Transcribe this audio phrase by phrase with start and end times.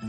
[0.00, 0.08] 初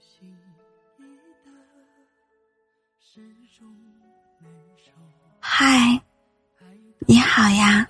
[0.00, 0.69] 心。
[5.40, 6.00] 嗨，
[7.08, 7.84] 你好呀。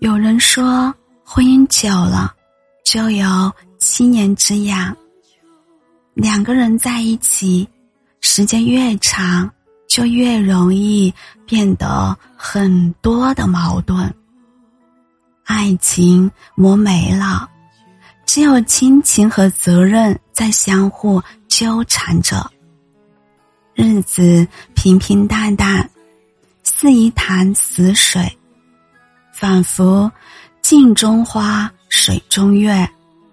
[0.00, 2.34] 有人说，婚姻久了
[2.84, 4.94] 就有七年之痒。
[6.12, 7.66] 两个人在一起，
[8.20, 9.50] 时间越长，
[9.88, 11.14] 就越容易
[11.46, 14.14] 变得很多的矛盾。
[15.44, 17.48] 爱情磨没了。
[18.26, 22.51] 只有亲情和责任在相互纠缠着，
[23.74, 25.88] 日子平平淡淡，
[26.62, 28.38] 似一潭死水，
[29.32, 30.10] 仿佛
[30.60, 32.88] 镜中花，水中月，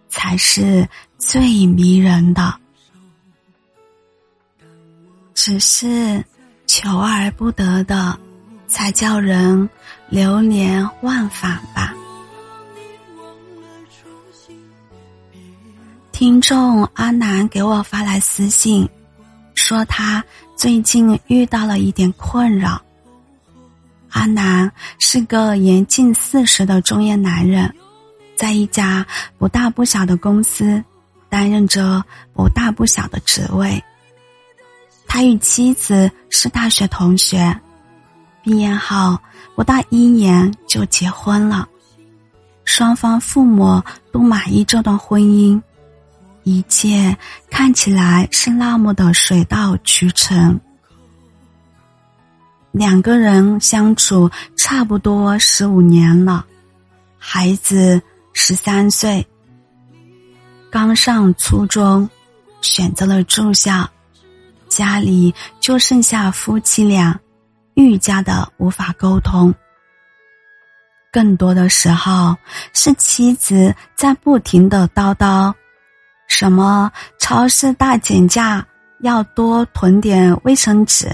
[0.08, 0.88] 才是
[1.18, 2.54] 最迷人的。
[5.34, 6.24] 只是
[6.68, 8.18] 求而不得的，
[8.68, 9.70] 才叫人
[10.10, 11.94] 流连忘返吧。
[16.12, 18.88] 听众阿南给我发来私信，
[19.70, 20.24] 说他
[20.56, 22.82] 最近遇到了一点困扰。
[24.10, 27.72] 阿南是个年近四十的中年男人，
[28.36, 29.06] 在一家
[29.38, 30.84] 不大不小的公司
[31.30, 32.04] 担任着
[32.34, 33.80] 不大不小的职位。
[35.08, 37.56] 他与妻子是大学同学，
[38.42, 39.16] 毕业后
[39.54, 41.70] 不到一年就结婚了，
[42.66, 43.80] 双方父母
[44.12, 45.62] 都满意这段婚姻。
[46.50, 47.16] 一切
[47.52, 50.60] 看起来是那么的水到渠成。
[52.72, 56.44] 两个人相处差不多十五年了，
[57.20, 58.02] 孩子
[58.34, 59.26] 十三岁，
[60.72, 62.10] 刚上初中，
[62.62, 63.88] 选择了住校，
[64.68, 67.20] 家里就剩下夫妻俩，
[67.76, 69.54] 愈加的无法沟通。
[71.12, 72.36] 更多的时候
[72.74, 75.54] 是妻子在不停的叨叨。
[76.30, 78.66] 什么超市大减价，
[79.02, 81.10] 要多囤点卫生纸？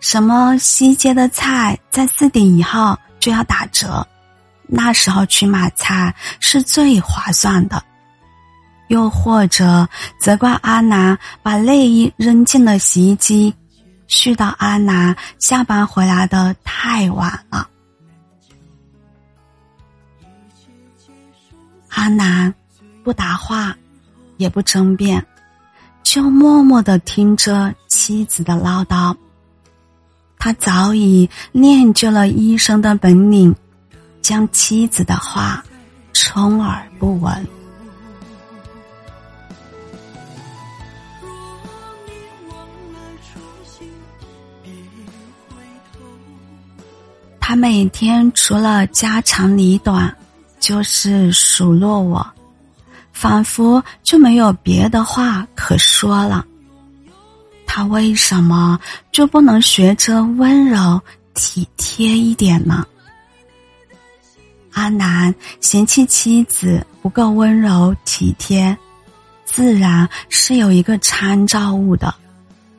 [0.00, 4.06] 什么西街的菜在四点以后就要打折，
[4.66, 7.82] 那时候去买菜是最划算的。
[8.88, 9.88] 又或者
[10.20, 13.54] 责怪阿南把内衣扔进了洗衣机，
[14.08, 17.68] 絮叨阿南下班回来的太晚了。
[21.90, 22.52] 阿南
[23.02, 23.74] 不答话。
[24.38, 25.24] 也不争辩，
[26.02, 29.14] 就默默的听着妻子的唠叨。
[30.38, 33.54] 他早已练就了医生的本领，
[34.22, 35.62] 将妻子的话
[36.12, 37.46] 充耳不闻。
[47.40, 50.14] 他每天除了家长里短，
[50.60, 52.24] 就是数落我。
[53.20, 56.46] 仿佛就没有别的话可说了。
[57.66, 58.78] 他为什么
[59.10, 61.00] 就不能学着温柔
[61.34, 62.86] 体贴一点呢？
[64.72, 68.76] 阿南嫌弃妻子不够温柔体贴，
[69.44, 72.14] 自然是有一个参照物的。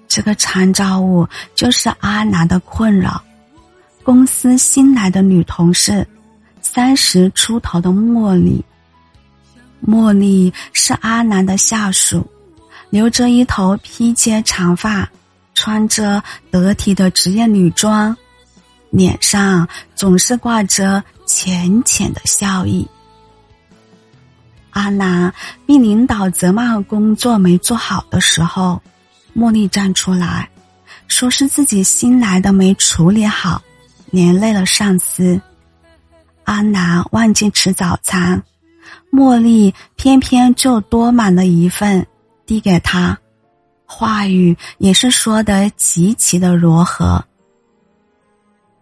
[0.08, 3.22] 这个参照物就是阿南的困扰。
[4.04, 6.08] 公司新来的女同事，
[6.62, 8.64] 三十出头的茉莉。
[9.86, 12.26] 茉莉是阿南的下属，
[12.90, 15.10] 留着一头披肩长发，
[15.54, 18.16] 穿着得体的职业女装，
[18.90, 22.88] 脸上总是挂着浅浅的笑意。
[24.72, 25.34] 阿南
[25.66, 28.82] 被领导责骂工作没做好的时候，
[29.36, 30.50] 茉莉站出来，
[31.08, 33.62] 说是自己新来的没处理好，
[34.12, 35.40] 连累了上司。
[36.44, 38.42] 阿南忘记吃早餐。
[39.12, 42.06] 茉莉偏偏就多买了一份，
[42.46, 43.18] 递给他，
[43.86, 47.24] 话语也是说的极其的柔和。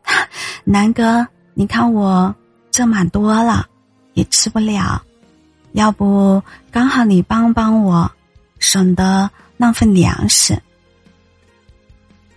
[0.66, 2.34] 南哥，你看我
[2.72, 3.66] 这买多了，
[4.14, 5.02] 也吃不了，
[5.72, 6.42] 要不
[6.72, 8.10] 刚好你帮帮我，
[8.60, 10.62] 省得浪费粮食。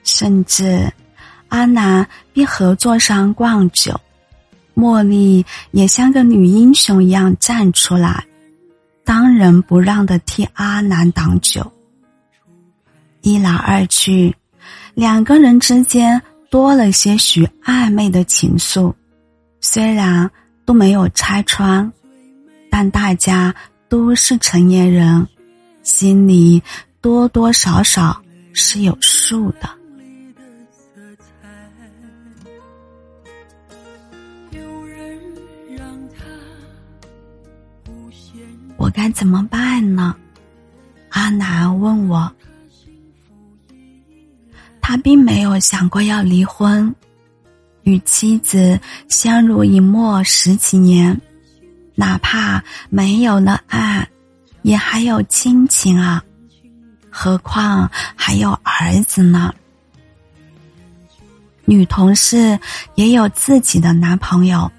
[0.05, 0.93] 甚至，
[1.49, 4.01] 阿南逼合作商逛酒。
[4.81, 8.25] 茉莉也像个女英雄一样站出来，
[9.05, 11.71] 当仁不让的替阿南挡酒。
[13.21, 14.35] 一来二去，
[14.95, 18.95] 两个人之间多了些许暧昧的情愫。
[19.61, 20.31] 虽然
[20.65, 21.93] 都没有拆穿，
[22.71, 23.55] 但大家
[23.91, 25.29] 都是成年人，
[25.83, 26.63] 心里
[27.03, 28.23] 多多少少
[28.55, 29.69] 是有数的。
[38.81, 40.17] 我该怎么办呢？
[41.11, 42.33] 阿南问我。
[44.81, 46.93] 他并没有想过要离婚，
[47.83, 51.21] 与妻子相濡以沫十几年，
[51.95, 54.09] 哪怕没有了爱，
[54.63, 56.25] 也还有亲情啊，
[57.11, 59.55] 何况还有儿子呢？
[61.67, 62.59] 女同事
[62.95, 64.73] 也有自己的男朋友。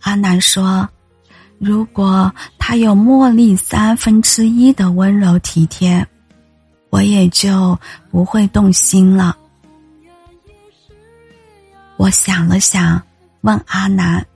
[0.00, 0.86] 阿南说
[1.58, 6.06] ：“如果他有茉莉三分之一的温柔体贴。”
[6.90, 7.78] 我也就
[8.10, 9.36] 不会动心了。
[11.98, 13.02] 我想了想，
[13.42, 14.26] 问阿南：“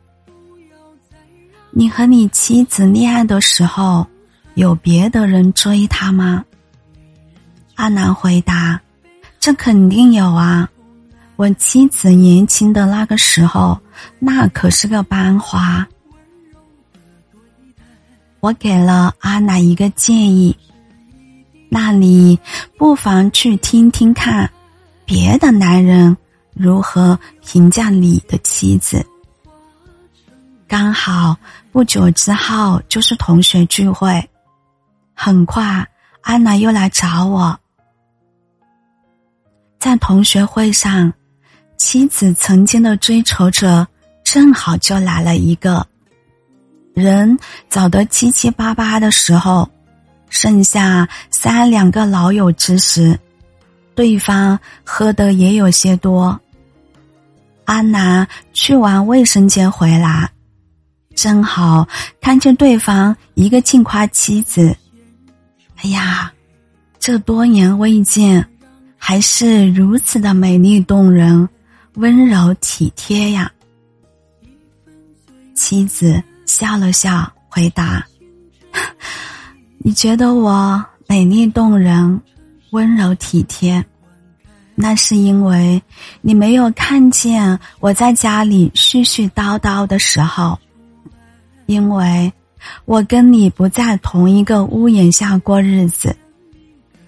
[1.72, 4.06] 你和你妻子恋爱的时候，
[4.52, 6.44] 有别的人追她吗？”
[7.76, 8.78] 阿南回答
[9.40, 10.68] ：“这肯定有啊！
[11.36, 13.80] 我妻子年轻的那个时候，
[14.18, 15.86] 那可是个班花。”
[18.42, 20.56] 我给了阿南一个建议。
[21.68, 22.36] 那你
[22.76, 24.50] 不妨去听听看，
[25.04, 26.16] 别的男人
[26.52, 29.06] 如何评价你的妻子。
[30.66, 31.36] 刚好
[31.70, 34.28] 不久之后就是同学聚会，
[35.14, 35.88] 很快
[36.22, 37.56] 安娜又来找我。
[39.78, 41.12] 在同学会上，
[41.76, 43.86] 妻子曾经的追求者
[44.24, 45.86] 正好就来了一个，
[46.94, 49.68] 人找得七七八八的时候。
[50.30, 53.20] 剩下三两个老友之时，
[53.94, 56.40] 对方喝的也有些多。
[57.66, 60.30] 阿南去完卫生间回来，
[61.14, 61.86] 正好
[62.18, 64.74] 看见对方一个劲夸妻子
[65.84, 66.32] ：“哎呀，
[66.98, 68.42] 这多年未见，
[68.96, 71.46] 还是如此的美丽动人，
[71.96, 73.52] 温柔体贴呀。”
[75.54, 78.04] 妻子笑了笑，回答。
[79.78, 82.20] 你觉得我美丽动人、
[82.70, 83.84] 温柔体贴，
[84.74, 85.82] 那是因为
[86.20, 90.58] 你没有看见我在家里絮絮叨叨的时候，
[91.66, 92.32] 因为
[92.84, 96.14] 我跟你不在同一个屋檐下过日子，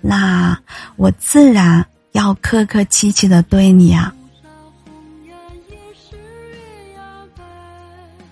[0.00, 0.58] 那
[0.96, 4.12] 我自然要客客气气的对你啊。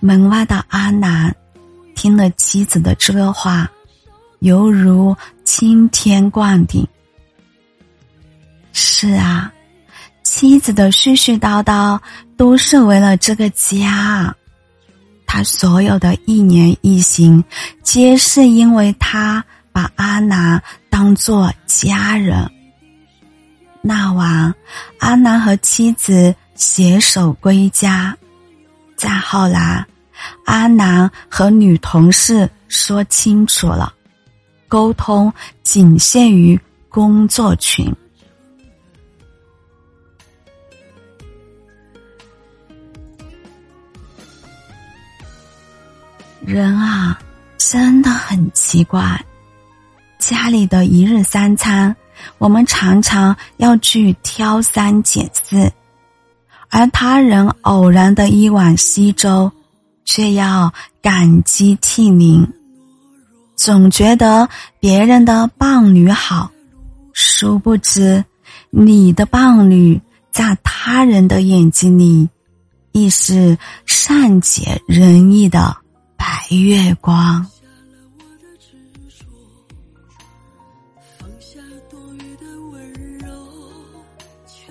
[0.05, 1.33] 门外的阿南
[1.95, 3.71] 听了妻子的这话。
[4.39, 5.15] 犹如
[5.45, 6.85] 青天灌顶。
[8.73, 9.49] 是啊，
[10.21, 11.97] 妻子的絮絮叨叨
[12.35, 14.35] 都是为了这个家，
[15.25, 17.41] 他所有的一言一行，
[17.81, 19.41] 皆是因为他
[19.71, 22.51] 把阿南当做家人。
[23.81, 24.53] 那晚，
[24.99, 28.13] 阿南和妻子携手归家，
[28.97, 29.85] 再后来，
[30.45, 33.93] 阿南和女同事说清楚了。
[34.67, 37.93] 沟通仅限于工作群。
[46.45, 47.19] 人啊，
[47.57, 49.23] 真的很奇怪。
[50.19, 51.95] 家里的一日三餐，
[52.37, 55.71] 我们常常要去挑三拣四，
[56.69, 59.51] 而他人偶然的一碗稀粥，
[60.05, 62.51] 却要感激涕零。
[63.55, 66.51] 总觉得别人的伴侣好，
[67.13, 68.23] 殊不知
[68.69, 72.27] 你的伴侣在他人的眼睛里，
[72.91, 75.77] 亦是善解人意的
[76.17, 77.45] 白月光。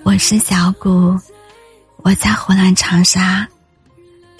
[0.03, 1.17] 我是小谷，
[2.03, 3.47] 我在湖南长沙，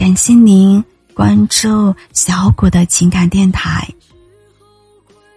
[0.04, 0.84] 感谢您
[1.14, 3.88] 关注小谷的情感电台。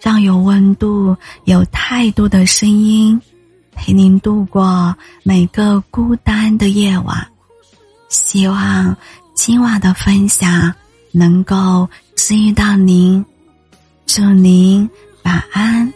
[0.00, 3.20] 让有温度、有态度的声音，
[3.76, 4.92] 陪您度过
[5.22, 7.24] 每个孤单的夜晚。
[8.08, 8.96] 希望
[9.36, 10.74] 今晚的分享
[11.12, 13.24] 能够治愈到您，
[14.04, 14.90] 祝您
[15.22, 15.92] 晚安。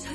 [0.00, 0.10] 再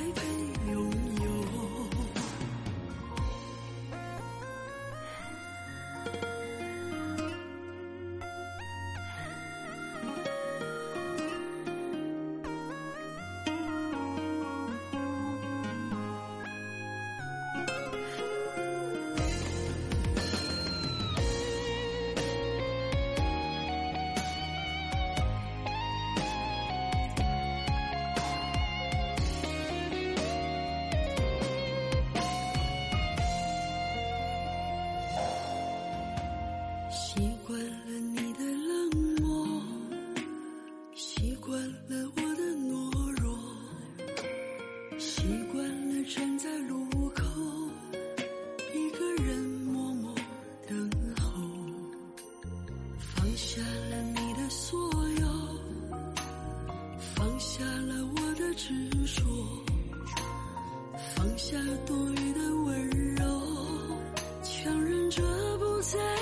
[65.92, 66.19] 回